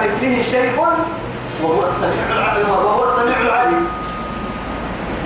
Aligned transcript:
كمثله 0.00 0.42
شيء 0.42 0.72
وهو 1.62 1.82
السميع 1.82 2.24
العليم 2.32 2.70
وهو 2.70 3.04
السميع 3.04 3.40
العليم. 3.40 3.88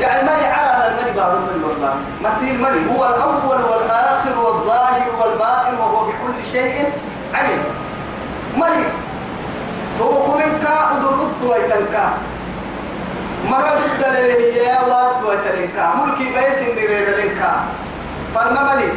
يعني 0.00 0.20
المني 0.20 0.46
على 0.46 0.88
المني 0.88 1.16
بعض 1.16 1.30
من 1.30 1.64
والله؟ 1.64 1.94
مثيل 2.22 2.54
المني 2.54 2.98
هو 2.98 3.06
الأول 3.06 3.62
والآخر 3.64 4.38
والظاهر 4.38 5.06
والباطن 5.20 5.74
وهو 5.78 6.04
بكل 6.04 6.46
شيء 6.52 6.92
عليم. 7.34 7.62
مني 8.56 8.84
هو 10.00 10.22
كمن 10.22 10.58
كا 10.62 10.90
أدرت 10.90 11.42
ويتنكا 11.50 12.12
مرة 13.50 13.78
الدليل 13.94 14.54
هي 14.54 14.78
وات 14.88 15.22
ويتنكا 15.26 15.92
ملكي 15.94 16.24
بيس 16.24 16.62
نريد 16.62 17.08
لنكا 17.08 17.64
فالمملي 18.34 18.88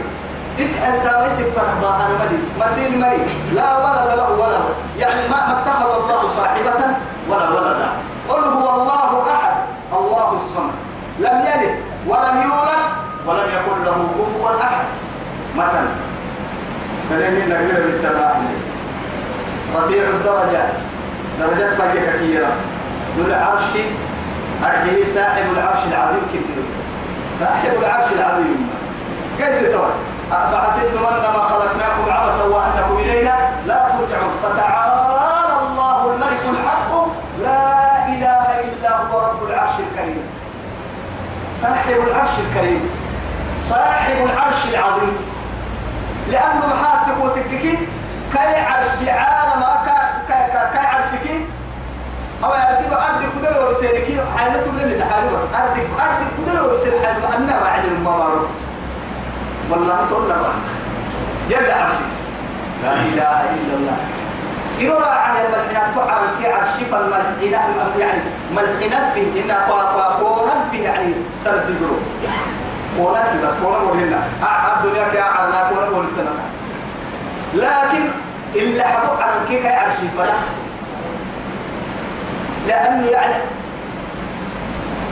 اسأل 0.60 1.04
تامسك 1.04 1.46
فرحبا 1.56 1.90
أنا 1.96 2.16
ملي 2.20 2.40
مثيل 2.60 2.98
ملي 3.00 3.26
لا 3.54 3.78
ولد 3.78 4.18
له 4.18 4.30
ولد. 4.32 4.64
يعني 5.00 5.30
ما 5.30 5.52
اتخذ 5.52 5.90
الله 6.04 6.30
صاحبة 6.30 6.96
ولا 7.30 7.50
ولدا 7.50 7.90
قل 8.30 8.44
هو 8.44 8.82
الله 8.82 9.24
أحد. 9.34 9.54
الله 9.94 10.36
الصمد. 10.36 10.74
لم 11.20 11.46
يلد 11.46 11.76
ولم 12.08 12.42
يولد 12.42 12.84
ولم 13.28 13.50
يكن 13.50 13.84
له 13.86 14.08
كفوا 14.18 14.62
أحد. 14.62 14.86
مثلا. 15.56 15.88
فلن 17.10 17.50
نقدر 17.50 17.82
بالتبع 17.86 18.32
رفيع 19.76 20.04
الدرجات. 20.04 20.74
درجات 21.40 21.74
فرق 21.78 21.94
كثيرة. 21.94 22.52
ذو 23.18 23.26
العرش. 23.26 23.72
أرجه 24.64 25.04
صاحب 25.16 25.46
العرش 25.58 25.80
العظيم 25.92 26.22
كبير. 26.34 26.64
صاحب 27.40 27.72
العرش 27.80 28.12
العظيم. 28.12 28.70
قلت 29.40 29.74
توي 29.74 30.17
أفحسبتم 30.32 31.06
أنما 31.06 31.42
خلقناكم 31.50 32.12
عبثا 32.12 32.44
وأنكم 32.44 32.98
إلينا 33.00 33.36
لا 33.66 33.90
ترجعون. 33.90 34.34
فتعالى 34.44 35.60
الله 35.62 36.14
الملك 36.14 36.44
الحق. 36.54 36.92
لا 37.42 38.06
إله 38.08 38.46
إلا 38.60 38.98
هو 38.98 39.20
رب 39.20 39.50
العرش 39.50 39.76
الكريم. 39.80 40.24
صاحب 41.62 42.00
العرش 42.08 42.30
الكريم. 42.40 42.90
صاحب 43.70 44.16
العرش 44.26 44.66
العظيم. 44.74 45.18
لأنه 46.32 46.66
محاتك 46.68 47.24
وتككي 47.24 47.78
كي 48.34 48.56
عرش 48.70 49.10
عالم 49.10 49.64
كي 50.28 50.80
عرشك. 50.80 51.28
أو 52.44 52.52
أردب 52.54 52.94
أرض 52.94 53.22
كدل 53.36 53.64
وبسيرك 53.64 54.08
حالته 54.38 54.72
من 54.72 54.84
الحال 54.84 55.24
بس. 55.30 55.58
أرض 55.60 55.78
أرض 56.00 56.22
كدل 56.38 56.60
وبسير 56.66 56.94
حال 57.06 57.22
ما 57.22 57.38
أنا 57.38 57.60
راعي 57.64 57.80
الممارس 57.80 58.67
والله 59.70 60.06
تقول 60.10 60.30
لك 60.30 60.36
يلا 61.50 61.76
عرشك 61.76 62.08
لا 62.84 62.94
إله 62.94 63.42
إلا 63.56 63.74
الله. 63.78 63.98
إنه 64.82 64.94
راعي 64.94 65.46
الملحنات 65.46 65.96
تعرف 65.96 66.38
في 66.40 66.48
عرشي 66.54 66.86
فالملحنات 66.92 67.98
يعني 68.00 68.22
ملحنات 68.56 69.14
فيه 69.14 69.54
قوة 69.54 70.04
قوة 70.20 70.52
فيه 70.72 70.84
يعني 70.84 71.14
سنة 71.40 71.54
يقولون 71.54 72.02
قوة 72.98 73.24
فيه 73.24 73.48
بس 73.48 73.54
قوة 73.64 73.92
ولنا 73.92 74.20
الدنيا 74.78 75.08
كي 75.12 75.22
أعلنا 75.22 75.60
قوة 75.70 75.98
ولسنة 76.00 76.30
لكن 77.54 78.04
إلا 78.56 78.88
حبوا 78.88 79.24
عن 79.24 79.30
كيف 79.50 79.66
عرشي 79.66 80.08
فلا. 80.18 80.34
لأنه 82.68 83.06
يعني 83.06 83.34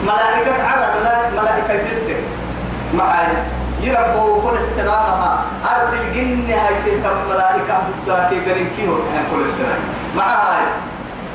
ملائكة 0.03 0.63
على 0.67 0.87
ملائكة 1.35 1.83
تسر 1.91 2.15
معاي 2.93 3.27
يربوا 3.81 4.41
كل 4.41 4.57
السلامة 4.57 5.39
أرض 5.65 5.93
الجن 5.93 6.49
هاي 6.51 6.75
تهتم 6.85 7.17
ملائكة 7.29 7.83
ضدها 8.05 8.29
تقرين 8.29 8.69
كيلو. 8.77 8.97
تحن 8.97 9.23
كل 9.35 9.41
السلام 9.43 9.79
مع 10.17 10.23
هاي. 10.23 10.65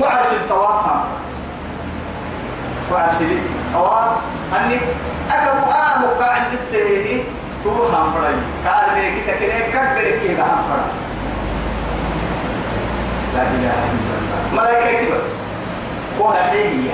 وعرش 0.00 0.26
الطواف 0.32 0.84
وعرش 2.92 3.14
الطواف 3.20 4.10
أني 4.56 4.78
أكبر 5.30 5.70
آمك 5.70 6.22
عند 6.22 6.52
السهيل 6.52 7.24
تروح 7.64 7.76
هم 7.76 8.12
فرعي. 8.12 8.34
قال 8.66 8.94
بيك 8.94 9.24
تكريك 9.26 9.70
كبرك 9.72 10.20
كيدا 10.22 10.42
هم 10.42 10.62
فرعي. 10.68 10.90
لا 13.34 13.42
إله 13.42 13.74
إلا 13.92 14.14
الله. 14.20 14.62
ملائكة 14.62 15.04
تبقى 15.06 15.20
وها 16.18 16.50
حيني 16.50 16.90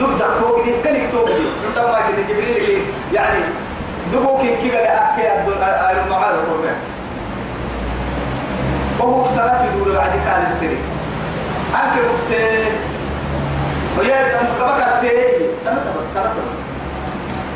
ضد 0.00 0.18
توقي 0.40 0.62
دي 0.62 0.72
كنك 0.82 1.12
توقي 1.12 1.32
ضد 1.64 1.78
ما 1.78 2.00
كده 2.08 2.22
جبريل 2.28 2.82
يعني 3.12 3.38
دبوك 4.12 4.40
كي 4.40 4.70
قد 4.70 4.86
أكي 4.86 5.22
أبدو 5.32 5.52
المعارض 5.52 6.44
والله 6.52 6.74
وهو 9.00 9.26
سنة 9.26 9.58
تدور 9.62 9.94
بعد 9.96 10.10
كان 10.10 10.46
السري 10.46 10.78
أنك 11.74 11.94
مفتي. 12.10 12.70
ويا 13.98 14.16
قبك 14.60 14.80
أتي 14.82 15.10
سنة 15.64 15.74
بس 15.74 16.14
سنة 16.14 16.22
بس. 16.24 16.56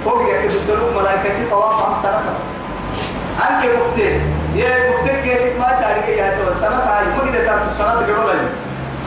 فوق 0.05 0.23
يا 0.29 0.43
كده 0.43 0.53
الدلوك 0.53 0.97
ملائكتي 0.97 1.51
طواف 1.51 1.87
عن 1.87 2.03
سنة 2.03 2.21
أنك 3.49 3.65
مفتي. 3.81 4.21
يا 4.55 4.91
مفتي 4.91 5.23
كيسك 5.23 5.53
ما 5.61 5.69
تارجي 5.81 6.13
يا 6.19 6.35
تو. 6.37 6.55
سنة 6.61 6.77
هاي. 6.77 7.05
ما 7.05 7.31
كده 7.31 7.45
تارجو 7.47 7.71
سنة 7.79 7.93
تقولوا 8.07 8.33
لي. 8.33 8.49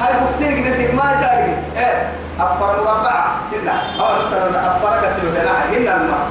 هاي 0.01 0.13
مفتي 0.23 0.61
كده 0.61 0.75
سك 0.75 0.93
ما 0.93 1.21
تارجي 1.21 1.53
إيه؟ 1.77 2.09
أفر 2.39 2.83
مربعة 2.83 3.35
إلا. 3.53 3.73
أو 3.99 4.19
مثلا 4.19 4.67
أفر 4.67 5.07
كسلو 5.07 5.29
هنا 5.29 5.77
إلا 5.77 5.95
الماء 5.95 6.27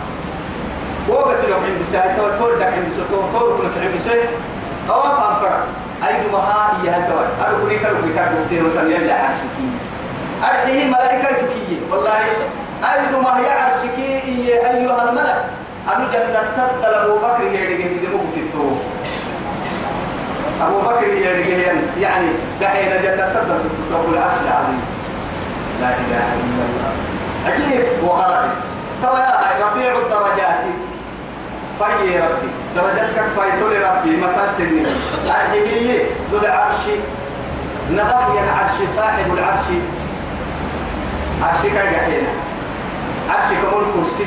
وقس 1.08 1.44
لو 1.44 1.56
عند 1.56 1.82
ساعة 1.82 2.16
تو 2.16 2.28
تول 2.38 2.58
دك 2.58 2.66
عند 2.66 2.92
ساعة 2.92 3.08
تو 3.10 3.38
تول 3.38 3.56
كل 3.58 3.80
عند 3.80 3.96
ساعة 3.96 4.28
طواف 4.88 5.18
أمبرا 5.30 5.58
أي 6.08 6.14
دمها 6.28 6.72
هي 6.82 6.88
هالتوال 6.88 7.26
أركني 7.40 7.78
كركني 7.78 8.12
كركفتين 8.14 8.64
وتنيا 8.64 8.96
اللي 8.96 9.12
عرشكي. 9.12 9.68
أرحيه 10.42 10.86
ملائكة 10.86 11.28
تكية. 11.28 11.80
والله 11.90 12.10
أي 12.92 13.06
دمها 13.12 13.40
هي 13.40 13.50
عرشكي 13.50 14.18
أيها 14.48 15.10
الملك. 15.10 15.44
أنا 15.96 16.08
جنة 16.12 16.42
تبدل 16.56 16.94
أبو 16.94 17.18
بكر 17.18 17.42
يرجع 17.42 17.76
كده 17.76 18.08
مو 18.08 18.24
في 18.34 18.40
التو 18.40 18.70
أبو 20.62 20.80
بكر 20.80 21.08
يرجع 21.08 21.72
يعني 22.00 22.26
دحين 22.60 23.02
جنة 23.02 23.26
تبدل 23.34 23.58
في 23.90 24.12
العرش 24.12 24.34
العظيم. 24.44 24.80
لا 25.80 25.88
إله 25.88 26.26
إلا 26.40 26.64
الله. 26.68 26.92
عجيب 27.46 27.84
وغرائب 28.02 28.50
ترى 29.02 29.18
يا 29.20 29.66
رفيع 29.66 29.92
الدرجات. 29.98 30.64
فاي 31.80 32.18
ربي. 32.18 32.50
درجتك 32.76 33.24
فايتول 33.36 33.72
ربي 33.82 34.16
مسال 34.16 34.48
سني 34.56 34.82
الحبية 35.24 36.02
ذو 36.32 36.38
العرش. 36.38 36.84
نبغي 37.90 38.38
العرش 38.44 38.76
صاحب 38.96 39.34
العرش. 39.34 39.66
عرشك 41.42 41.72
جحينا 41.72 42.32
عرشك 43.30 43.58
مول 43.72 43.84
كرسي. 43.94 44.24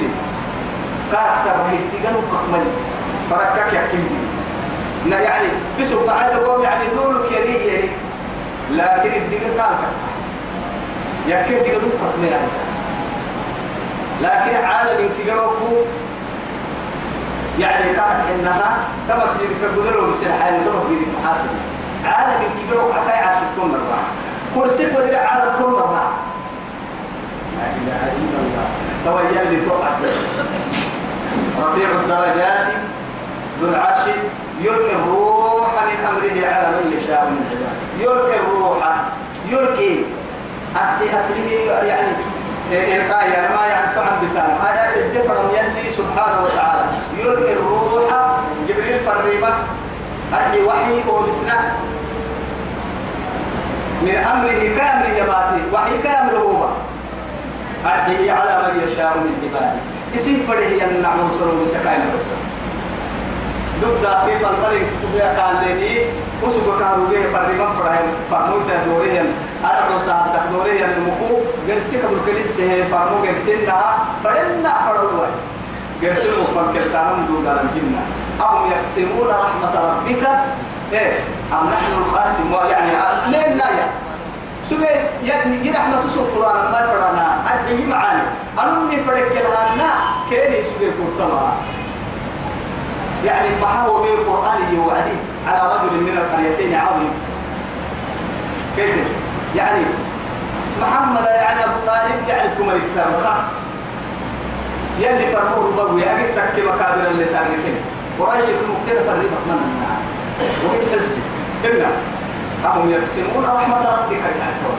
كاكسر 1.12 1.56
هي 1.70 1.78
تيجانو 1.92 2.20
كمل 2.20 2.64
فركك 3.30 3.74
يحكي 3.74 3.98
لا 5.06 5.20
يعني 5.20 5.48
بسوا 5.80 6.08
بعدكم 6.08 6.64
يعني 6.64 6.84
دولك 6.96 7.32
يري 7.32 7.68
يري 7.68 7.90
لكن 8.72 9.12
الدقيقة 9.22 9.56
كالك 9.58 9.94
يحكي 11.28 11.60
تيجانو 11.60 11.90
كمل 11.90 12.34
لكن 14.22 14.66
عالم 14.66 15.10
كيروكو 15.18 15.76
يعني 17.60 17.84
كانت 17.84 18.30
إنها 18.40 18.78
تمس 19.10 19.30
يدك 19.42 19.72
بدلو 19.78 20.12
بسر 20.12 20.32
حالي 20.42 20.58
تمس 20.58 20.84
يدك 20.92 21.08
محاسب 21.18 21.50
عالم 22.06 22.42
كيروكو 22.70 22.94
حتى 22.94 23.10
يعرف 23.10 23.40
تون 23.56 23.70
مرة 23.70 24.00
كرسيك 24.56 24.90
ودر 24.98 25.16
عالم 25.16 25.56
تون 25.60 25.74
مرة 25.74 26.12
لا 27.58 27.66
إله 27.78 28.02
إلا 28.18 28.38
الله. 28.44 28.68
تويل 29.06 29.52
لي 29.52 29.66
توقع. 29.66 29.90
رفيع 31.62 31.90
الدرجات 31.90 32.68
ذو 33.62 33.70
العرش 33.70 34.04
يلقي 34.62 34.92
الروح 34.92 35.68
من 35.84 36.06
أمره 36.10 36.48
على 36.54 36.68
من 36.68 36.98
يشاء 36.98 37.22
من 37.26 37.40
عباده. 37.52 37.82
يلقي 38.00 38.40
الروح 38.40 38.96
يلقي 39.50 39.96
أحد 40.76 41.02
أصله 41.16 41.50
يعني 41.84 42.08
إلقاء 42.72 43.30
يعني 43.30 43.56
ما 43.56 43.66
يعني 43.68 43.96
تعب 43.96 44.26
بسان 44.26 44.50
هذا 44.64 44.96
الدفرم 44.96 45.50
يلي 45.50 45.92
سبحانه 45.92 46.42
وتعالى. 46.44 46.67
يلقي 47.28 47.54
الروح. 47.54 48.12
جبريل 48.68 49.00
فريمة 49.00 49.52
أرحي 50.34 50.64
وحي 50.64 50.96
وبسنا 51.10 51.58
من 54.02 54.16
أمره 54.16 54.62
كأمر 54.78 55.06
جباتي 55.18 55.62
وحي 55.74 55.98
كأمر 56.04 56.36
هو. 56.38 56.68
أرحي 57.86 58.30
على 58.30 58.54
من 58.64 58.84
يشاء 58.84 59.18
من 59.18 59.32
عباده. 59.44 59.80
اسم 60.16 60.36
فريه 60.48 60.84
ينعم 60.84 61.20
وصلوا 61.28 61.64
بسكاين 61.64 62.02
الرسل 62.02 62.40
ضد 63.82 64.06
في 64.26 64.40
فالملك 64.40 64.86
كتبيا 65.04 65.34
كان 65.38 65.78
لي 65.78 66.06
وسوق 66.44 66.80
كانوا 66.80 67.08
بيه 67.10 67.26
فريمة 67.34 67.68
فرهم 67.78 68.08
فرموت 68.32 68.70
دوريا 68.88 69.26
أنا 69.64 69.82
روسا 69.94 70.16
تقدوري 70.34 70.86
المكو 70.86 71.40
جرسي 71.68 71.98
قبل 71.98 72.18
كليس 72.26 72.60
هي 72.60 72.84
فرمو 72.84 73.24
جرسينا 73.24 73.82
فرنا 74.24 74.74
فروا 74.86 75.26
جرسي 76.02 76.28
مفكر 76.42 76.82
سالم 76.92 77.26
دون 77.28 77.48
الجنة 77.48 78.02
أهم 78.42 78.72
يقسمون 78.72 79.28
رحمة 79.28 79.74
ربك 79.90 80.28
إيه؟ 80.94 81.14
أم 81.54 81.70
نحن 81.70 81.92
القاسم 81.98 82.54
يعني 82.70 82.92
لين 83.32 83.62
سوى 84.70 84.88
يعني 85.24 85.58
جي 85.64 85.72
رحمة 85.72 86.02
سوى 86.16 86.24
القرآن 86.24 86.72
ما 86.72 86.88
فرنا. 86.88 87.28
أرحيه 87.54 87.86
معاني. 87.86 88.22
أنني 88.60 89.04
فرق 89.04 89.32
الهانا 89.32 89.90
كيني 90.30 90.64
سوى 90.64 90.92
كورتما 90.98 91.54
يعني 93.26 93.50
ما 93.62 93.82
هو 93.82 94.02
بين 94.02 94.14
القرآن 94.14 94.76
يوعدي 94.76 95.18
على 95.48 95.74
رجل 95.74 96.04
من 96.04 96.18
القريتين 96.18 96.76
عظيم. 96.76 97.14
كيف؟ 98.76 98.96
يعني 99.56 99.84
محمد 100.82 101.26
يعني 101.26 101.64
أبو 101.64 101.80
طالب 101.88 102.28
يعني 102.30 102.56
تمر 102.56 102.80
سابقا 102.96 103.44
يلي 105.00 105.26
فرموه 105.36 105.72
بابو 105.78 105.98
يا 105.98 106.12
أجل 106.16 106.36
تكي 106.36 106.62
مكابر 106.62 107.08
اللي 107.12 107.26
تاركين 107.26 107.76
قريش 108.20 108.44
مكتير 108.44 108.98
فريبك 109.08 109.44
من 109.48 109.60
وقت 110.66 110.84
حزبي 110.94 111.22
إنا 111.66 111.88
أهم 112.66 112.92
يقسمون 112.92 113.46
رحمة 113.46 113.78
ربك 113.78 114.12
يا 114.12 114.50
تو 114.62 114.72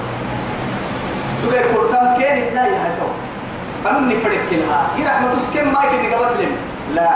سوى 1.42 1.62
كورتم 1.74 2.14
كين 2.18 2.26
إدنا 2.46 2.66
يا 2.66 2.94
تو 2.98 3.08
أنني 3.90 4.16
فرق 4.16 4.48
لها 4.52 4.88
هي 4.96 5.06
رحمة 5.06 5.30
كم 5.54 5.72
ما 5.74 5.80
يمكن 5.84 6.14
قبض 6.14 6.40
لهم 6.40 6.56
لا. 6.94 7.10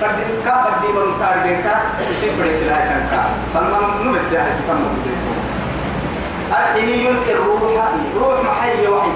فردين 0.00 0.30
كا 0.44 0.64
فردين 0.64 0.96
من 0.96 1.12
تارجين 1.20 1.62
كا 1.62 1.74
يصير 2.00 2.30
فرق 2.38 2.60
لها 2.66 2.78
كان. 2.88 3.02
كا 3.10 3.22
فلما 3.54 3.78
نمت 4.04 4.20
ده 4.32 4.44
حسيت 4.44 4.66
أنه 4.70 4.88
بديتو 4.94 5.32
الحين 6.52 6.88
يلقي 7.06 7.32
الروح. 7.32 7.62
روح 8.20 8.40
محي 8.44 8.86
وحي. 8.88 9.10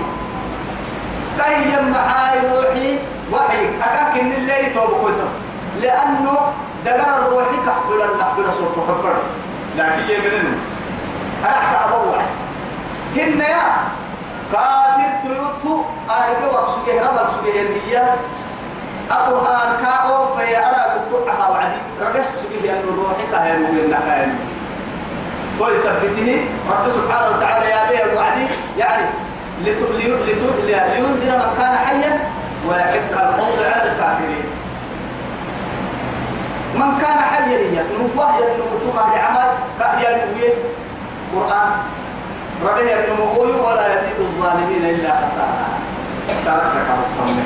كي 1.38 1.90
معاي 1.92 2.38
روحي 2.52 2.98
وحي. 3.32 3.62
أكاكن 3.82 4.32
اللي 4.32 4.66
يتوب 4.66 5.10
لأنه 5.82 6.38
دقر 6.84 7.18
الروح 7.18 7.48
كحبل 7.66 8.02
النحبل 8.12 8.52
صوت 8.52 8.78
محبر. 8.78 9.14
لكن 9.76 10.02
يمنن 10.10 10.58
أرحت 11.44 11.74
أبوع 11.84 12.20
هن 13.16 13.40
يا 13.40 13.66
كافر 14.52 15.10
تيوتو 15.22 15.82
أرجو 16.10 16.46
وقسوجه 16.54 17.06
ربل 17.06 17.30
سوجه 17.30 17.60
النية. 17.60 18.14
القرآن 19.10 19.76
كاو 19.82 20.36
في 20.36 20.58
أرى 20.58 21.00
بقعها 21.12 21.48
وعدي. 21.48 21.80
رجس 22.00 22.28
سوجه 22.42 22.72
أنه 22.72 23.02
روحي 23.02 23.26
كهين 23.32 23.60
من 23.60 23.90
نحن 23.90 24.34
تو 25.58 25.68
يثبته 25.68 26.44
رب 26.70 26.90
سبحانه 26.90 27.36
وتعالى 27.36 27.70
يا 27.70 27.90
بيه 27.90 28.18
وعدي. 28.18 28.46
يعني 28.78 29.06
لينذر 29.64 31.36
من 31.36 31.54
كان 31.58 31.76
حيا 31.76 32.30
ويحق 32.68 33.12
القول 33.12 33.64
على 33.72 33.90
الكافرين. 33.92 34.46
من 36.74 36.98
كان 37.00 37.18
حيا 37.18 37.58
لي 37.58 37.80
نبوه 37.80 38.36
ينمو 38.36 38.78
تقع 38.84 39.14
لعمل 39.14 39.48
كأيا 39.78 40.26
نويه 40.26 40.54
قرآن. 41.34 41.72
ربه 42.64 42.90
ينمو 42.90 43.26
ولا 43.66 43.86
يزيد 43.94 44.18
الظالمين 44.18 44.84
إلا 44.84 45.10
خسارة. 45.10 45.66
سارك 46.44 46.66
سكر 46.68 46.98
الصمم 47.10 47.38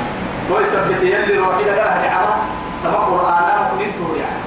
تو 0.49 0.59
يثبت 0.59 1.01
يلي 1.01 1.37
روحي 1.37 1.63
لقرأ 1.63 1.95
لعمل 2.03 2.37
تبقى 2.83 3.01
قرآن 3.01 3.43
مؤمن 3.61 3.91
يعني 4.19 4.41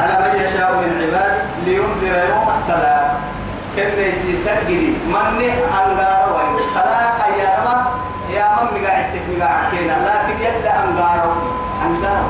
على 0.00 0.14
من 0.24 0.44
يشاء 0.44 0.72
من 0.72 0.90
عباده 1.02 1.42
لينذر 1.64 2.28
يوم 2.28 2.48
التلاق 2.58 3.20
كن 3.78 4.02
يسي 4.02 4.36
سجري 4.36 4.94
من 5.06 5.50
أنغار 5.80 6.36
وين 6.36 6.56
تلاق 6.74 7.18
أيام 7.26 7.84
يا 8.34 8.48
من 8.62 8.82
مقاعدتك 8.82 9.22
مقاعدتين 9.36 9.88
لكن 9.88 10.36
يبدأ 10.46 10.74
أنغار 10.84 11.36
أنغار 11.86 12.24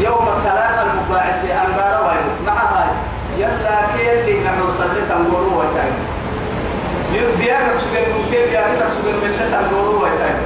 يوم 0.00 0.28
التلاق 0.36 0.86
المقاعس 0.86 1.44
أنغار 1.44 2.06
وين؟ 2.08 2.46
مع 2.46 2.52
هاي. 2.52 2.90
يلا 3.38 3.78
كيلي 3.96 4.40
نحن 4.44 4.70
صلي 4.78 5.00
تنقروا 5.08 5.62
وتاين 5.64 5.94
بياك 7.38 7.76
سجن 7.76 8.12
ممكن 8.16 8.50
بياك 8.50 8.66
سجن 9.02 9.50
تنقروا 9.52 9.98
وتاين 10.02 10.38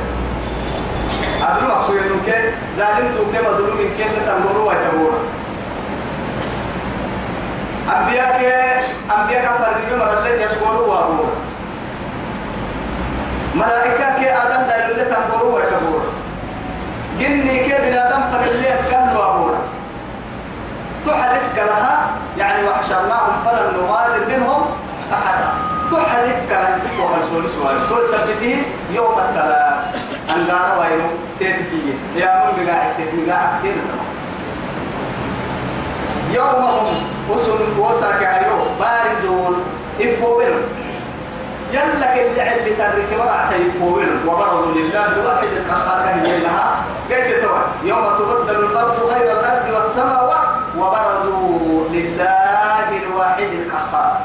أدري 1.43 1.67
مقصود 1.69 1.97
إنه 1.97 2.19
كي 2.27 2.51
ظالم 2.79 3.15
توكي 3.17 3.45
مظلوم 3.47 3.79
كي 3.99 4.05
لتنظروا 4.05 4.69
ويتبورا 4.69 5.19
أنبياء 7.89 8.85
أنبياء 9.19 9.43
كفر 9.45 9.97
مرة 9.99 10.19
اللي 10.19 10.45
يشكروا 10.45 10.87
وابورا 10.87 11.33
ملائكة 13.55 14.19
كي 14.19 14.31
آدم 14.33 14.63
دايلو 14.69 14.95
لتنظروا 14.95 15.55
ويتبورا 15.57 16.05
جني 17.21 17.65
كي 17.65 17.75
بن 17.83 17.95
آدم 17.99 18.21
فللي 18.33 18.71
يسكن 18.75 19.17
وابورا 19.17 19.59
تحرك 21.07 21.57
لها 21.57 22.11
يعني 22.39 22.69
وحشرناهم 22.69 23.33
فلن 23.45 23.83
نغادر 23.83 24.27
منهم 24.37 24.63
أحدا. 25.13 25.49
تحرك 25.93 26.43
لها 26.51 26.77
يسكوا 26.77 27.17
هالسولي 27.17 27.49
سؤال 27.49 27.89
تقول 27.89 28.07
سبته 28.07 28.63
يوم 28.91 29.19
الثلاث. 29.19 29.97
أنقار 30.31 30.79
وينو؟ 30.81 31.09
تيتكي 31.39 31.95
يا 32.17 32.45
من 32.47 32.65
بقاعد 32.65 32.91
تبقى 32.99 33.41
كثير 33.59 33.75
يوم 36.33 36.65
هم 36.65 36.87
أسن 37.35 37.79
وساك 37.79 38.23
عيو 38.25 38.59
بارزون 38.81 39.55
إفوبر 40.01 40.53
يلا 41.73 42.15
كل 42.15 42.41
اللي 42.41 42.71
ترك 42.79 43.09
مرعى 43.19 43.61
يفوبر 43.67 44.09
وبرزوا 44.27 44.75
لله 44.75 45.07
الواحد 45.07 45.49
القهار 45.57 46.05
كان 46.05 46.43
لها. 46.43 46.85
قلت 47.11 47.43
توا 47.43 47.59
يوم 47.85 48.05
تبدل 48.19 48.65
الأرض 48.65 48.99
غير 49.13 49.33
الأرض 49.33 49.67
والسماوات. 49.75 50.49
وبرزوا 50.79 51.85
لله 51.91 52.89
الواحد 53.03 53.51
القهار 53.61 54.17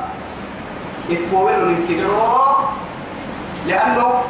إفوبر 1.12 1.58
من 1.66 1.86
كبيرو 1.90 2.38
لأنه 3.68 4.24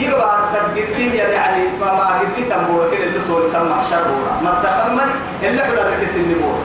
يبقى 0.00 0.38
تبقيتين 0.54 1.14
يعني 1.14 1.62
ما 1.80 1.86
ما 1.92 2.18
قدي 2.18 2.44
تنبور 2.50 2.88
كده 2.92 3.04
اللي 3.04 3.20
سوى 3.26 3.48
سمع 3.52 3.82
شرورا 3.90 4.40
ما 4.44 4.62
دخل 4.64 4.92
من 4.94 5.10
اللي 5.48 5.62
حدا 5.62 5.82
ركس 6.00 6.16
النبور 6.16 6.58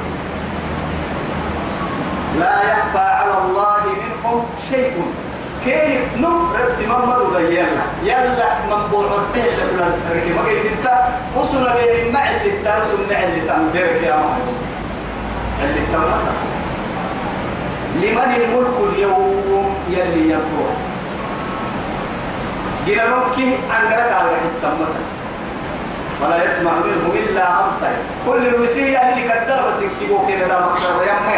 لا 2.39 2.61
يخفى 2.61 2.97
على 2.99 3.33
الله 3.45 3.77
منهم 3.85 4.45
شيء. 4.69 5.01
كيف؟ 5.65 6.01
نم 6.17 6.53
ربس 6.61 6.81
محمد 6.81 7.19
وديالنا 7.19 7.83
يلا 8.03 8.49
من 8.69 8.87
بوعته 8.91 9.43
لولا 9.71 9.85
ركي 10.15 10.33
ما 10.33 10.41
قلت 10.41 10.65
أنت 10.77 10.91
وصل 11.37 11.63
بين 11.63 12.13
مع 12.13 12.29
اللي 12.29 12.51
ترسم 12.51 12.97
مع 13.11 13.23
اللي 13.23 13.41
تنبرك 13.41 14.03
يا 14.03 14.15
محمد 14.15 14.55
اللي 15.63 15.81
تنبرك 15.93 16.33
لمن 17.95 18.35
الملك 18.43 18.93
اليوم 18.93 19.75
يلي 19.89 20.29
يبوع 20.29 20.69
جينا 22.85 23.03
نمكي 23.07 23.57
عن 23.71 23.93
قرك 23.93 24.11
على 24.11 24.29
السماء. 24.45 24.95
ولا 26.21 26.43
يسمع 26.45 26.71
منهم 26.71 27.11
إلا 27.15 27.65
أمسي 27.65 27.91
كل 28.25 28.47
المسيح 28.47 29.03
اللي 29.05 29.31
قدر 29.33 29.69
بس 29.69 29.81
يكتبوا 29.81 30.27
كده 30.29 30.47
ده 30.47 30.59
مقصر 30.59 30.89
يمي 31.03 31.35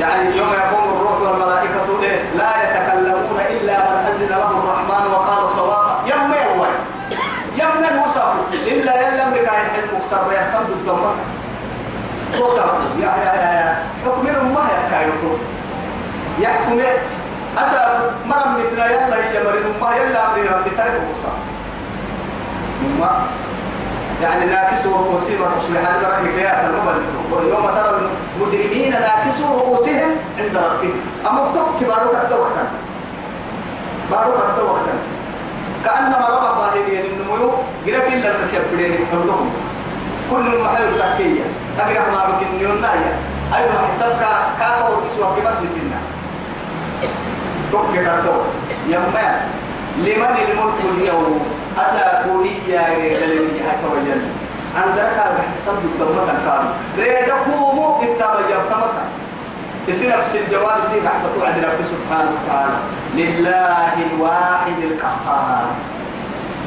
يعني 0.00 0.36
يوم 0.36 0.48
يقوم 0.52 0.84
الروح 0.96 1.20
والملائكة؟ 1.20 1.86
لا 2.38 2.50
يتكلمون 2.62 3.40
إلا 3.50 3.72
من 3.78 4.06
أذن 4.08 4.26
له 4.30 4.50
الرحمن 4.50 5.12
وقال 5.12 5.48
صوابا. 5.48 5.98
يمي 6.06 6.36
هو 6.60 6.66
يمي 7.56 7.88
المصاب. 7.88 8.34
إلا 8.52 9.00
يلا 9.08 9.28
أمريكا 9.28 9.52
يحل 9.52 9.94
مقصر 9.94 10.32
يحتمد 10.32 10.70
الدمر 10.70 11.14
وصاب 12.40 12.80
يا 13.00 13.06
يا 13.06 13.34
يا 13.34 13.76
حكم 14.04 14.24
ما 14.54 14.60
يحكايته 14.74 15.38
يحكم 16.38 16.80
أسأل 17.58 18.10
مرم 18.26 18.54
مثل 18.54 18.78
يلا 18.78 19.16
هي 19.16 19.44
مرن 19.44 19.66
ما 19.80 19.96
يلا 19.96 20.26
أمري 20.26 20.48
ربي 20.48 20.70
تايب 20.76 20.92
وصا 21.12 21.32
ما 23.00 23.10
يعني 24.22 24.44
ناكسوا 24.44 24.92
رؤوسهم 24.92 25.42
الرسول 25.42 25.78
حال 25.78 26.00
برك 26.00 26.32
كريات 26.32 26.64
المبلغ 26.64 27.02
ويوم 27.32 27.66
ترى 27.66 28.00
المجرمين 28.40 28.90
ناكسوا 28.90 29.60
رؤوسهم 29.60 30.10
عند 30.38 30.56
ربهم. 30.56 31.00
أما 31.28 31.50
بتوك 31.50 31.88
بارو 31.88 32.08
كتا 32.10 32.36
وقتا. 32.36 32.64
بارو 34.10 34.32
كتا 34.32 34.62
وقتا. 34.62 34.94
كأنما 35.84 36.28
ربع 36.28 36.52
باهرين 36.52 37.04
النمو 37.04 37.50
قرف 37.86 38.06
إلا 38.12 38.30
الكبرين 38.30 39.06
حلهم 39.12 39.50
كل 40.30 40.46
المحل 40.54 40.98
تكية 40.98 41.46
أقرأ 41.78 42.10
ما 42.10 42.24
بك 42.26 42.46
النيون 42.52 42.80
نايا 42.80 43.12
أيضا 43.54 43.86
حسابك 43.88 44.18
كاكا 44.58 44.88
ورسوا 44.88 45.30
بمسلتنا 45.36 45.98
توفي 47.72 47.98
كرتو 48.04 48.36
يما 48.88 49.40
لمن 49.98 50.36
الملك 50.48 50.80
اليوم؟ 50.94 51.40
أساكوني 51.78 52.50
يا 52.68 52.80
رجال 52.80 53.48
حتى 53.68 53.86
وجل 53.92 54.22
عندك 54.76 55.16
الحساب 55.26 55.78
الدمة 55.84 56.26
كان 56.26 56.64
ريدا 56.98 57.34
كومو 57.44 57.98
كتاب 58.00 58.36
يبتمك 58.50 58.96
يصير 59.88 60.18
نفس 60.18 60.30
الجواب 60.34 60.78
يصير 60.78 61.08
حسبوا 61.08 61.46
عند 61.46 61.64
رب 61.64 61.80
سبحانه 61.92 62.30
وتعالى. 62.36 62.76
لله 63.14 63.92
الواحد 64.10 64.78
القهار. 64.82 65.66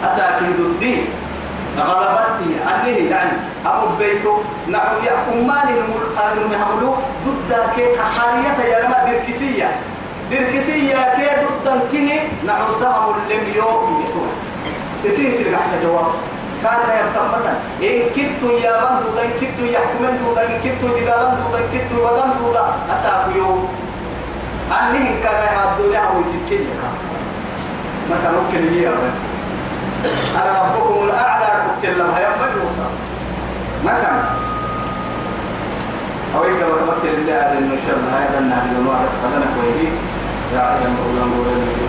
أساكن 0.06 0.46
الدين. 0.46 1.06
غلبتني 1.77 2.56
أنه 2.70 3.10
يعني 3.12 3.32
أبو 3.65 3.88
بيته 4.00 4.44
نعم 4.68 4.96
يا 5.06 5.13
أماني 5.32 5.72
نمر 5.79 6.03
نمهملو 6.38 6.96
ضد 7.25 7.51
كي 7.75 7.86
حقارية 7.98 8.74
يا 8.74 8.86
لما 8.86 9.06
دركسية 9.12 9.70
دركسية 10.31 10.95
كي 11.15 11.27
ضدن 11.41 11.79
كه 11.91 12.09
نعوسها 12.48 13.07
ملم 13.07 13.43
يوم 13.55 14.03
يتوه. 14.03 14.29
يسين 15.05 15.31
سير 15.31 15.55
أحسن 15.55 15.83
جواب. 15.83 16.12
كان 16.63 16.79
يبتمتا 17.00 17.53
إن 17.83 18.00
كنت 18.15 18.41
يا 18.63 18.74
بند 18.81 19.00
دودا 19.03 19.24
إن 19.25 19.31
كنت 19.39 19.59
يحكمن 19.59 20.13
دودا 20.25 20.41
إن 20.41 20.59
كنت 20.63 20.81
دقالن 20.81 21.31
دودا 21.39 21.59
إن 21.59 21.69
كنت 21.74 21.91
بدن 21.93 22.29
دودا 22.39 22.63
أساق 22.93 23.29
يوم. 23.36 23.67
أنهم 24.69 25.15
كان 25.24 25.39
يعبدون 25.53 25.93
يعبدون 25.93 26.24
يتكين 26.36 26.67
ما 28.09 28.15
كان 28.24 28.33
ممكن 28.33 28.67
يجي 28.67 28.88
أنا 30.36 30.51
ربكم 30.62 31.03
الأعلى 31.03 31.63
كتلم 31.81 32.12
هيا 32.15 32.29
مجوسا 32.29 32.88
ما 33.86 33.91
كان 34.01 34.24
أو 36.36 36.43
إذا 36.43 36.65
وتمكن 36.65 37.13
الله 37.17 37.33
أن 37.33 37.71
نشر 37.71 37.98
هذا 38.13 38.39
النهي 38.39 38.71
الواحد 38.81 39.09
فلنا 39.24 39.45
كويدي 39.55 39.89
يا 40.53 40.77
أيها 40.77 40.88
الأولى 40.88 41.88